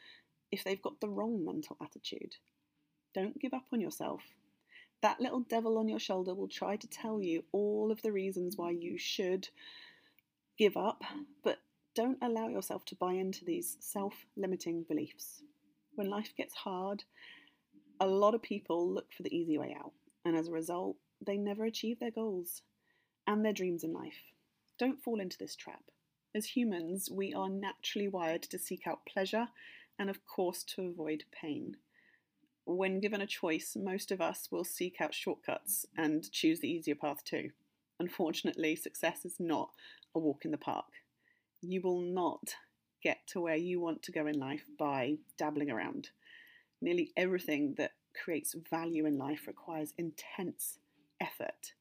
[0.52, 2.36] if they've got the wrong mental attitude.
[3.13, 4.22] Don't give up on yourself.
[5.02, 8.58] That little devil on your shoulder will try to tell you all of the reasons
[8.58, 9.48] why you should
[10.58, 11.04] give up,
[11.44, 11.60] but
[11.94, 15.44] don't allow yourself to buy into these self limiting beliefs.
[15.96, 17.04] When life gets hard,
[18.00, 19.94] a lot of people look for the easy way out,
[20.26, 22.62] and as a result, they never achieve their goals
[23.26, 24.34] and their dreams in life.
[24.78, 25.84] Don't fall into this trap.
[26.36, 29.48] As humans, we are naturally wired to seek out pleasure
[29.98, 31.78] and, of course, to avoid pain.
[32.78, 36.94] When given a choice, most of us will seek out shortcuts and choose the easier
[36.94, 37.50] path too.
[38.00, 39.72] Unfortunately, success is not
[40.13, 40.86] a walk in the park.
[41.60, 42.54] You will not
[43.02, 46.12] get to where you want to go in life by dabbling around.
[46.80, 50.78] Nearly everything that creates value in life requires intense
[51.20, 51.74] effort,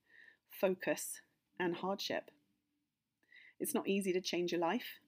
[0.51, 1.21] focus,
[1.61, 2.31] and hardship.
[3.61, 5.01] It's not easy to change your life.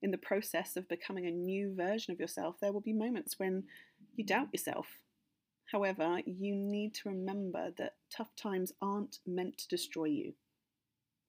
[0.00, 3.64] In the process of becoming a new version of yourself, there will be moments when
[4.16, 4.86] you doubt yourself.
[5.70, 10.32] However, you need to remember that tough times aren't meant to destroy you.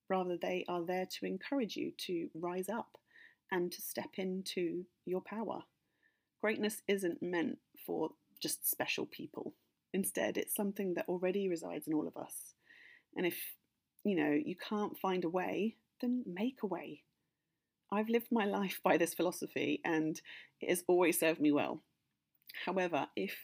[0.07, 2.97] Rather, they are there to encourage you to rise up
[3.51, 5.63] and to step into your power.
[6.41, 9.53] Greatness isn't meant for just special people.
[9.93, 12.53] Instead, it's something that already resides in all of us.
[13.17, 13.37] And if,
[14.05, 17.03] you know, you can't find a way, then make a way.
[17.91, 20.21] I've lived my life by this philosophy and
[20.61, 21.81] it has always served me well.
[22.65, 23.35] However, if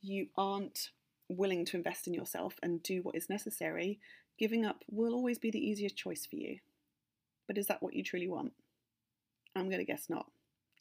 [0.00, 0.90] you aren't
[1.28, 3.98] willing to invest in yourself and do what is necessary,
[4.38, 6.58] giving up will always be the easiest choice for you.
[7.46, 8.52] But is that what you truly want?
[9.56, 10.26] I'm going to guess not.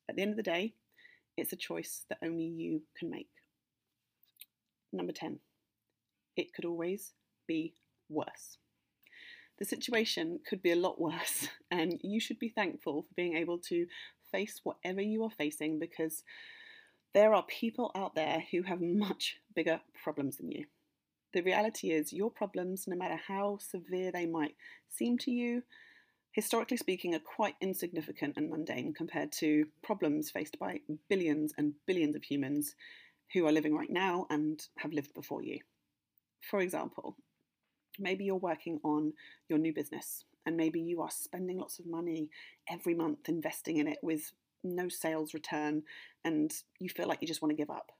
[0.09, 0.73] At the end of the day,
[1.35, 3.29] it's a choice that only you can make.
[4.91, 5.39] Number 10.
[6.35, 7.13] It could always
[7.47, 7.73] be
[8.09, 8.57] worse.
[9.59, 13.57] The situation could be a lot worse, and you should be thankful for being able
[13.69, 13.87] to
[14.31, 16.23] face whatever you are facing because
[17.13, 20.65] there are people out there who have much bigger problems than you.
[21.33, 24.55] The reality is, your problems, no matter how severe they might
[24.89, 25.63] seem to you,
[26.31, 32.15] historically speaking, are quite insignificant and mundane compared to problems faced by billions and billions
[32.15, 32.75] of humans
[33.33, 35.59] who are living right now and have lived before you.
[36.49, 37.17] For example,
[37.99, 39.13] maybe you're working on
[39.49, 42.29] your new business and maybe you are spending lots of money
[42.69, 44.31] every month investing in it with
[44.63, 45.83] no sales return
[46.23, 47.91] and you feel like you just want to give up.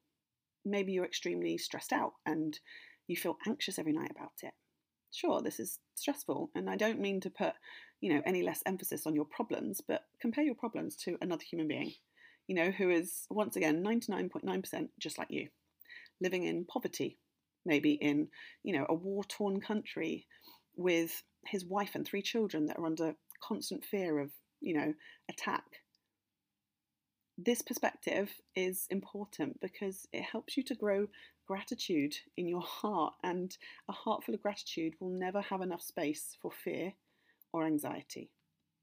[0.65, 2.59] Maybe you're extremely stressed out and
[3.07, 4.53] you feel anxious every night about it.
[5.11, 7.53] Sure, this is stressful, and I don't mean to put,
[8.01, 11.67] you know, any less emphasis on your problems, but compare your problems to another human
[11.67, 11.93] being,
[12.47, 15.47] you know, who is once again 99.9% just like you,
[16.21, 17.17] living in poverty,
[17.65, 18.27] maybe in,
[18.63, 20.27] you know, a war-torn country
[20.75, 24.93] with his wife and three children that are under constant fear of, you know,
[25.29, 25.63] attack
[27.37, 31.07] this perspective is important because it helps you to grow
[31.47, 36.35] gratitude in your heart, and a heart full of gratitude will never have enough space
[36.41, 36.93] for fear
[37.53, 38.29] or anxiety.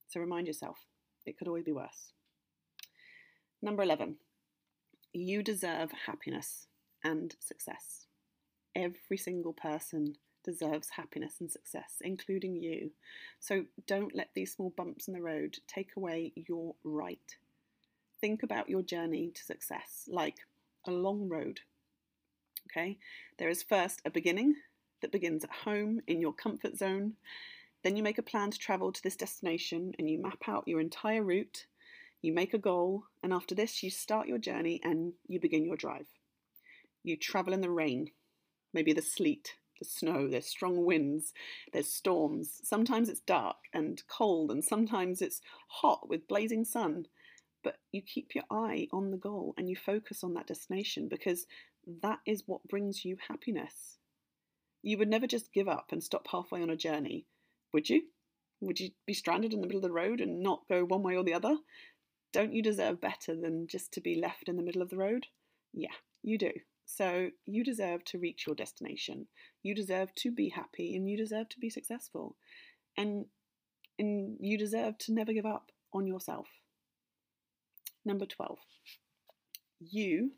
[0.09, 0.79] So remind yourself,
[1.27, 2.12] it could always be worse.
[3.61, 4.17] Number 11,
[5.12, 6.67] you deserve happiness
[7.03, 8.07] and success.
[8.75, 10.14] Every single person
[10.45, 12.90] deserves happiness and success, including you.
[13.40, 17.37] So don't let these small bumps in the road take away your right
[18.25, 20.39] think about your journey to success like
[20.87, 21.61] a long road.
[22.71, 22.97] Okay,
[23.39, 24.55] there is first a beginning
[25.03, 27.13] that begins at home in your comfort zone.
[27.83, 30.81] Then you make a plan to travel to this destination and you map out your
[30.81, 31.67] entire route.
[32.23, 35.77] You make a goal, and after this, you start your journey and you begin your
[35.77, 36.07] drive.
[37.03, 38.11] You travel in the rain,
[38.73, 41.35] maybe the sleet, the snow, there's strong winds,
[41.75, 42.59] there's storms.
[42.63, 47.05] Sometimes it's dark and cold, and sometimes it's hot with blazing sun
[47.64, 51.46] but you keep your eye on the goal and you focus on that destination because
[52.03, 53.98] that is what brings you happiness.
[54.83, 57.27] You would never just give up and stop halfway on a journey,
[57.72, 58.03] would you?
[58.61, 61.16] Would you be stranded in the middle of the road and not go one way
[61.16, 61.57] or the other?
[62.33, 65.27] Don't you deserve better than just to be left in the middle of the road?
[65.72, 66.53] Yeah, you do.
[66.87, 69.27] So you deserve to reach your destination.
[69.62, 72.37] You deserve to be happy and you deserve to be successful.
[72.96, 73.27] And
[73.98, 76.48] and you deserve to never give up on yourself.
[78.05, 78.59] Number 12,
[79.81, 80.33] you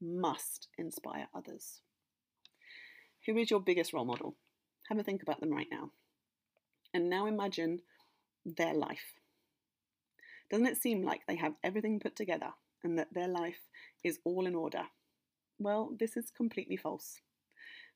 [0.00, 1.80] must inspire others.
[3.26, 4.36] Who is your biggest role model?
[4.88, 5.92] Have a think about them right now.
[6.92, 7.80] And now imagine
[8.44, 9.14] their life.
[10.50, 12.50] Doesn't it seem like they have everything put together
[12.82, 13.60] and that their life
[14.02, 14.82] is all in order?
[15.60, 17.20] Well, this is completely false.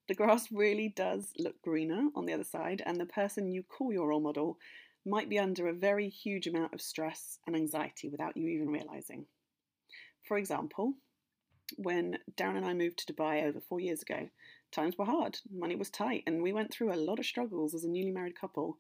[0.09, 3.93] The grass really does look greener on the other side, and the person you call
[3.93, 4.57] your role model
[5.07, 9.25] might be under a very huge amount of stress and anxiety without you even realizing.
[10.25, 10.95] For example,
[11.77, 14.29] when Darren and I moved to Dubai over four years ago,
[14.73, 17.85] times were hard, money was tight, and we went through a lot of struggles as
[17.85, 18.79] a newly married couple.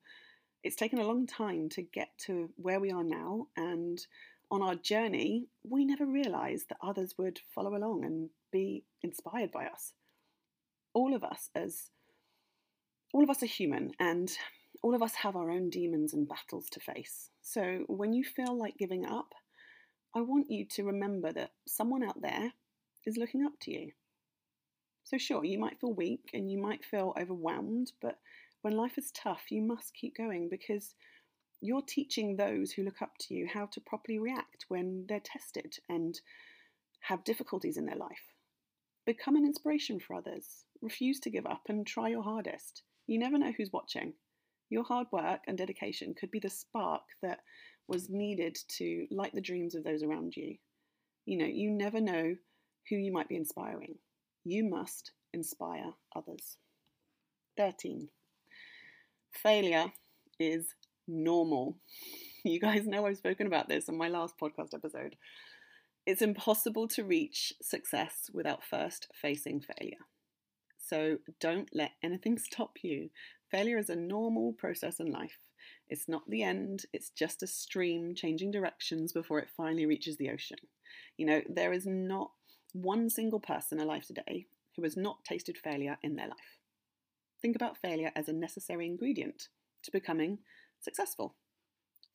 [0.62, 4.04] It's taken a long time to get to where we are now, and
[4.50, 9.66] on our journey, we never realised that others would follow along and be inspired by
[9.66, 9.92] us.
[10.94, 11.90] All of us as
[13.12, 14.30] all of us are human and
[14.86, 17.30] all of us have our own demons and battles to face.
[17.42, 19.34] So when you feel like giving up,
[20.14, 22.52] I want you to remember that someone out there
[23.04, 23.90] is looking up to you.
[25.02, 28.20] So, sure, you might feel weak and you might feel overwhelmed, but
[28.62, 30.94] when life is tough, you must keep going because
[31.60, 35.78] you're teaching those who look up to you how to properly react when they're tested
[35.88, 36.20] and
[37.00, 38.34] have difficulties in their life.
[39.04, 40.64] Become an inspiration for others.
[40.80, 42.82] Refuse to give up and try your hardest.
[43.08, 44.12] You never know who's watching.
[44.68, 47.40] Your hard work and dedication could be the spark that
[47.88, 50.56] was needed to light the dreams of those around you.
[51.24, 52.36] You know, you never know
[52.88, 53.96] who you might be inspiring.
[54.44, 56.56] You must inspire others.
[57.56, 58.08] 13.
[59.32, 59.92] Failure
[60.38, 60.74] is
[61.06, 61.76] normal.
[62.44, 65.16] You guys know I've spoken about this in my last podcast episode.
[66.06, 70.06] It's impossible to reach success without first facing failure.
[70.78, 73.10] So don't let anything stop you.
[73.50, 75.38] Failure is a normal process in life.
[75.88, 80.30] It's not the end, it's just a stream changing directions before it finally reaches the
[80.30, 80.58] ocean.
[81.16, 82.32] You know, there is not
[82.72, 86.58] one single person alive today who has not tasted failure in their life.
[87.40, 89.48] Think about failure as a necessary ingredient
[89.84, 90.38] to becoming
[90.80, 91.36] successful.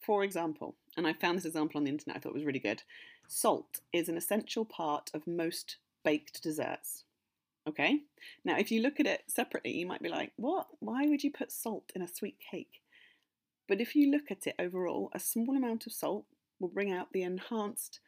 [0.02, 2.60] For example, and I found this example on the internet, I thought it was really
[2.60, 2.84] good
[3.32, 7.06] salt is an essential part of most baked desserts.
[7.68, 8.00] Okay?
[8.44, 10.68] Now, if you look at it separately, you might be like, what?
[10.80, 12.82] Why would you put salt in a sweet cake?
[13.68, 16.26] But if you look at it overall, a small amount of salt
[16.60, 18.00] will bring out the enhanced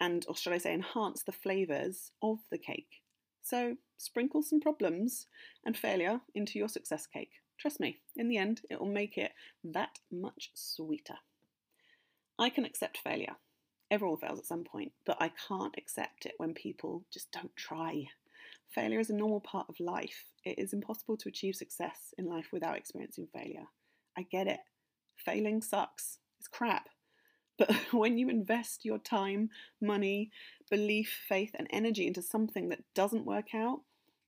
[0.00, 3.02] and, or should I say, enhance the flavours of the cake.
[3.42, 5.26] So sprinkle some problems
[5.64, 7.32] and failure into your success cake.
[7.58, 11.16] Trust me, in the end, it will make it that much sweeter.
[12.38, 13.36] I can accept failure.
[13.90, 18.06] Everyone fails at some point, but I can't accept it when people just don't try.
[18.74, 20.24] Failure is a normal part of life.
[20.44, 23.66] It is impossible to achieve success in life without experiencing failure.
[24.16, 24.60] I get it.
[25.16, 26.18] Failing sucks.
[26.38, 26.88] It's crap.
[27.58, 30.30] But when you invest your time, money,
[30.70, 33.80] belief, faith, and energy into something that doesn't work out,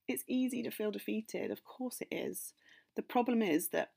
[0.09, 1.51] it's easy to feel defeated.
[1.51, 2.53] Of course, it is.
[2.97, 3.93] The problem is that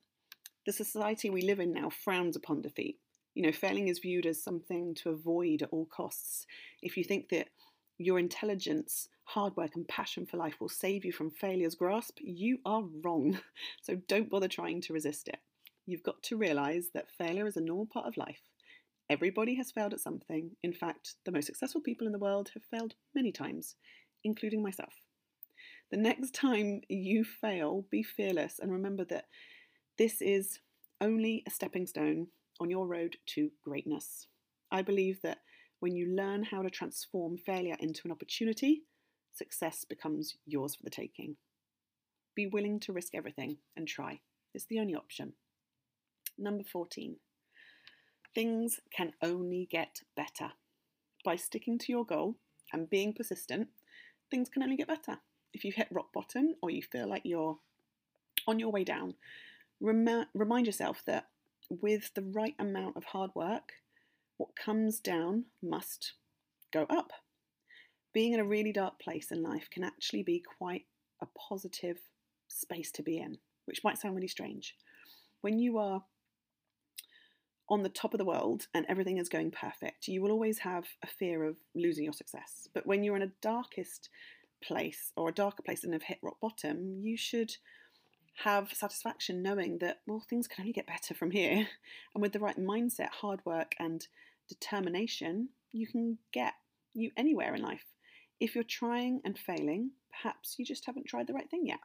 [0.66, 3.00] the society we live in now frowns upon defeat.
[3.34, 6.46] You know, failing is viewed as something to avoid at all costs.
[6.82, 7.50] If you think that
[7.98, 12.60] your intelligence, hard work, and passion for life will save you from failure's grasp, you
[12.66, 13.40] are wrong.
[13.82, 15.40] So don't bother trying to resist it.
[15.86, 18.42] You've got to realise that failure is a normal part of life
[19.10, 20.52] Everybody has failed at something.
[20.64, 23.76] In fact, the most successful people in the world have failed many times,
[24.24, 24.94] including myself.
[25.92, 29.26] The next time you fail, be fearless and remember that
[29.98, 30.60] this is
[31.00, 32.28] only a stepping stone
[32.60, 34.28] on your road to greatness.
[34.72, 35.40] I believe that
[35.80, 38.84] when you learn how to transform failure into an opportunity,
[39.34, 41.36] success becomes yours for the taking.
[42.36, 44.20] Be willing to risk everything and try.
[44.54, 45.34] It's the only option.
[46.38, 47.18] Number 14
[48.36, 50.52] things can only get better.
[51.24, 52.36] By sticking to your goal
[52.72, 53.70] and being persistent,
[54.30, 55.18] things can only get better.
[55.54, 57.58] If you've hit rock bottom or you feel like you're
[58.46, 59.16] on your way down,
[59.80, 61.30] rem- remind yourself that
[61.70, 63.72] with the right amount of hard work,
[64.38, 66.14] what comes down must
[66.72, 67.12] go up.
[68.14, 70.86] Being in a really dark place in life can actually be quite
[71.22, 72.00] a positive
[72.48, 74.76] space to be in, which might sound really strange.
[75.42, 76.04] When you are
[77.70, 80.86] on the top of the world and everything is going perfect, you will always have
[81.04, 82.68] a fear of losing your success.
[82.74, 84.10] But when you're in a darkest
[84.64, 87.56] place or a darker place and have hit rock bottom, you should
[88.44, 91.68] have satisfaction knowing that, well, things can only get better from here.
[92.14, 94.06] And with the right mindset, hard work, and
[94.48, 96.54] determination, you can get
[96.94, 97.86] you anywhere in life.
[98.40, 101.80] If you're trying and failing, perhaps you just haven't tried the right thing yet.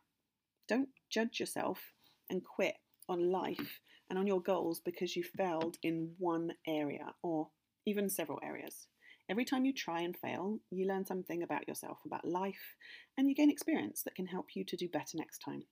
[0.68, 1.80] Don't judge yourself
[2.28, 2.74] and quit
[3.08, 7.48] on life and on your goals because you failed in one area or
[7.86, 8.88] even several areas.
[9.28, 12.74] Every time you try and fail, you learn something about yourself, about life,
[13.16, 15.62] and you gain experience that can help you to do better next time.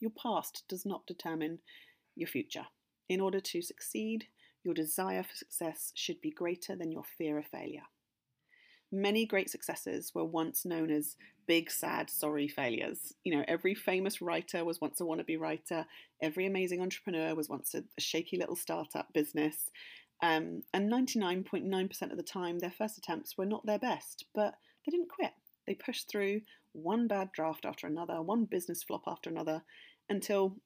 [0.00, 1.58] Your past does not determine
[2.14, 2.66] your future.
[3.08, 4.26] In order to succeed,
[4.64, 7.84] your desire for success should be greater than your fear of failure.
[8.92, 11.16] Many great successes were once known as
[11.46, 13.12] big, sad, sorry failures.
[13.24, 15.86] You know, every famous writer was once a wannabe writer,
[16.22, 19.70] every amazing entrepreneur was once a, shaky little startup business.
[20.22, 24.90] Um, and 99.9% of the time, their first attempts were not their best, but they
[24.90, 25.32] didn't quit.
[25.66, 26.40] They pushed through
[26.76, 29.62] one bad draft after another, one business flop after another,
[30.08, 30.56] until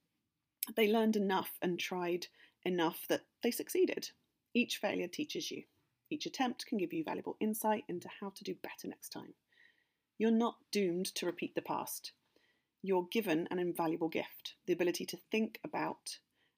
[0.75, 2.27] they learned enough and tried
[2.63, 4.11] enough that they succeeded.
[4.53, 5.63] Each failure teaches you.
[6.09, 9.33] Each attempt can give you valuable insight into how to do better next time.
[10.17, 12.11] You're not doomed to repeat the past.
[12.83, 16.17] You're given an invaluable gift the ability to think about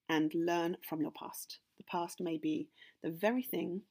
[0.10, 1.60] and learn from your past.
[1.78, 2.70] The past may be
[3.04, 3.82] the very thing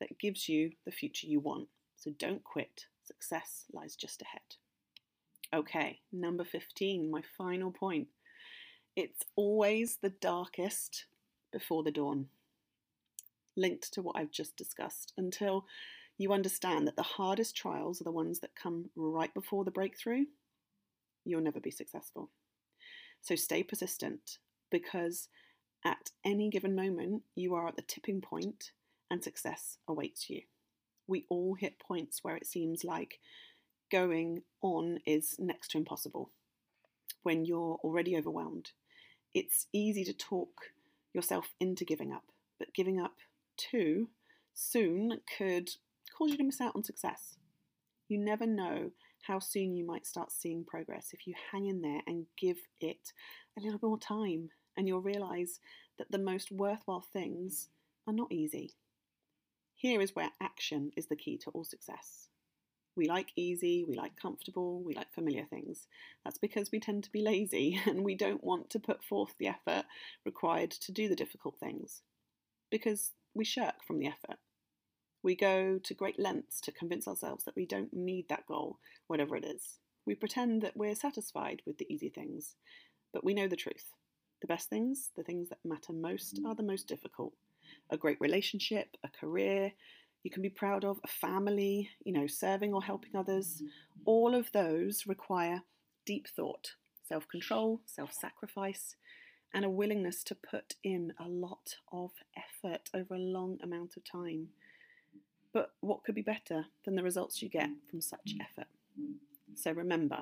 [0.00, 1.68] that gives you the future you want.
[1.96, 2.86] So don't quit.
[3.02, 4.42] Success lies just ahead.
[5.54, 8.08] Okay, number 15, my final point.
[8.96, 11.06] It's always the darkest
[11.52, 12.26] before the dawn.
[13.56, 15.64] Linked to what I've just discussed until
[16.18, 20.24] you understand that the hardest trials are the ones that come right before the breakthrough,
[21.24, 22.30] you'll never be successful.
[23.20, 24.38] So stay persistent
[24.72, 25.28] because
[25.84, 28.72] at any given moment, you are at the tipping point
[29.08, 30.42] and success awaits you.
[31.06, 33.20] We all hit points where it seems like
[33.90, 36.30] going on is next to impossible
[37.22, 38.72] when you're already overwhelmed.
[39.32, 40.50] It's easy to talk
[41.12, 42.24] yourself into giving up,
[42.58, 43.14] but giving up
[43.56, 44.08] too
[44.52, 45.70] soon could
[46.16, 47.36] cause you to miss out on success.
[48.08, 48.90] You never know
[49.22, 53.12] how soon you might start seeing progress if you hang in there and give it
[53.58, 55.60] a little more time, and you'll realize
[55.98, 57.68] that the most worthwhile things
[58.06, 58.72] are not easy.
[59.74, 62.28] Here is where action is the key to all success.
[62.96, 65.86] We like easy, we like comfortable, we like familiar things.
[66.24, 69.48] That's because we tend to be lazy and we don't want to put forth the
[69.48, 69.86] effort
[70.24, 72.02] required to do the difficult things
[72.70, 74.38] because we shirk from the effort.
[75.22, 79.36] We go to great lengths to convince ourselves that we don't need that goal, whatever
[79.36, 79.78] it is.
[80.06, 82.56] We pretend that we're satisfied with the easy things,
[83.12, 83.90] but we know the truth.
[84.42, 86.56] The best things, the things that matter most, are mm.
[86.56, 87.32] the most difficult.
[87.90, 89.72] A great relationship, a career,
[90.24, 93.62] you can be proud of, a family, you know, serving or helping others.
[93.62, 93.68] Mm.
[94.06, 95.62] All of those require
[96.06, 96.72] deep thought,
[97.06, 98.96] self control, self sacrifice,
[99.52, 104.04] and a willingness to put in a lot of effort over a long amount of
[104.04, 104.48] time.
[105.52, 108.66] But what could be better than the results you get from such effort?
[109.54, 110.18] So remember,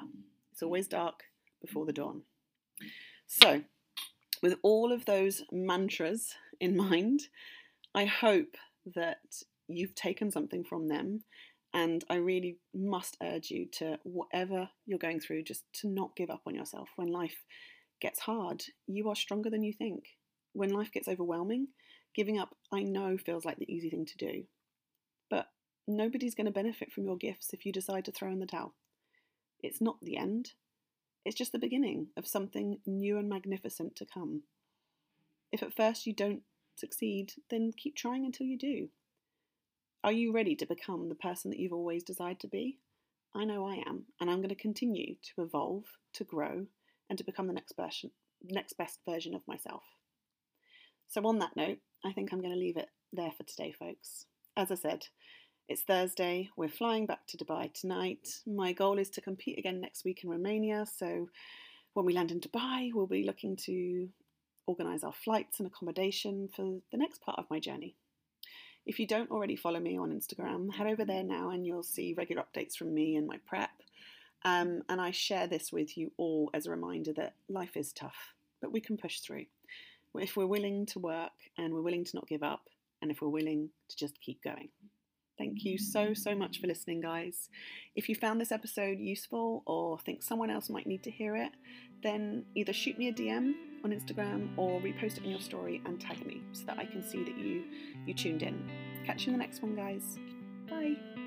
[0.50, 1.22] it's always dark
[1.60, 2.22] before the dawn.
[3.26, 3.62] So,
[4.42, 7.28] with all of those mantras in mind,
[7.94, 8.56] I hope
[8.94, 9.44] that
[9.76, 11.24] you've taken something from them.
[11.74, 16.28] And I really must urge you to, whatever you're going through, just to not give
[16.28, 16.90] up on yourself.
[16.96, 17.36] When life
[18.00, 20.04] gets hard, you are stronger than you think.
[20.52, 21.68] When life gets overwhelming,
[22.14, 24.44] giving up, I know, feels like the easy thing to do.
[25.30, 25.46] But
[25.88, 28.74] nobody's going to benefit from your gifts if you decide to throw in the towel.
[29.60, 30.52] It's not the end,
[31.24, 34.42] it's just the beginning of something new and magnificent to come.
[35.52, 36.42] If at first you don't
[36.76, 38.88] succeed, then keep trying until you do.
[40.04, 42.80] Are you ready to become the person that you've always desired to be?
[43.36, 45.84] I know I am, and I'm going to continue to evolve,
[46.14, 46.66] to grow,
[47.08, 48.10] and to become the next, version,
[48.42, 49.84] next best version of myself.
[51.06, 54.26] So, on that note, I think I'm going to leave it there for today, folks.
[54.56, 55.06] As I said,
[55.68, 58.28] it's Thursday, we're flying back to Dubai tonight.
[58.44, 61.28] My goal is to compete again next week in Romania, so
[61.94, 64.08] when we land in Dubai, we'll be looking to
[64.66, 67.94] organise our flights and accommodation for the next part of my journey.
[68.86, 72.14] If you don't already follow me on Instagram, head over there now and you'll see
[72.16, 73.70] regular updates from me and my prep.
[74.44, 78.34] Um, and I share this with you all as a reminder that life is tough,
[78.60, 79.44] but we can push through.
[80.14, 82.62] If we're willing to work and we're willing to not give up,
[83.00, 84.68] and if we're willing to just keep going.
[85.38, 87.48] Thank you so, so much for listening, guys.
[87.96, 91.50] If you found this episode useful or think someone else might need to hear it,
[92.02, 93.54] then either shoot me a DM
[93.84, 97.02] on Instagram or repost it in your story and tag me so that I can
[97.02, 97.64] see that you
[98.06, 98.70] you tuned in.
[99.04, 100.18] Catch you in the next one, guys.
[100.68, 101.21] Bye.